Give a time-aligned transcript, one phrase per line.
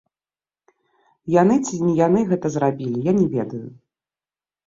[1.41, 3.65] Яны ці не яны гэта зрабілі, я не ведаю.